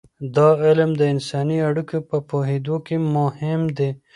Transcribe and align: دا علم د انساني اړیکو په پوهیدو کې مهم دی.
دا 0.35 0.47
علم 0.65 0.89
د 0.95 1.01
انساني 1.13 1.57
اړیکو 1.69 1.97
په 2.09 2.17
پوهیدو 2.29 2.75
کې 2.85 2.97
مهم 3.17 3.61
دی. 3.77 3.89